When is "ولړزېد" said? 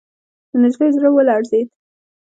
1.13-1.67